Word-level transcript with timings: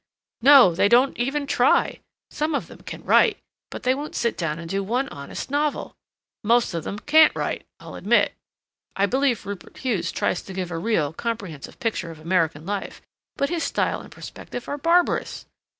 "No, 0.41 0.73
they 0.73 0.89
don't 0.89 1.15
even 1.19 1.45
try. 1.45 1.99
Some 2.31 2.55
of 2.55 2.65
them 2.65 2.79
can 2.79 3.03
write, 3.05 3.37
but 3.69 3.83
they 3.83 3.93
won't 3.93 4.15
sit 4.15 4.35
down 4.35 4.57
and 4.57 4.67
do 4.67 4.83
one 4.83 5.07
honest 5.09 5.51
novel. 5.51 5.95
Most 6.43 6.73
of 6.73 6.83
them 6.83 6.97
can't 6.97 7.31
write, 7.35 7.67
I'll 7.79 7.93
admit. 7.93 8.33
I 8.95 9.05
believe 9.05 9.45
Rupert 9.45 9.77
Hughes 9.77 10.11
tries 10.11 10.41
to 10.41 10.53
give 10.53 10.71
a 10.71 10.77
real, 10.79 11.13
comprehensive 11.13 11.79
picture 11.79 12.09
of 12.09 12.17
American 12.19 12.65
life, 12.65 13.03
but 13.35 13.49
his 13.49 13.63
style 13.63 14.01
and 14.01 14.11
perspective 14.11 14.67
are 14.67 14.79
barbarous. 14.79 15.45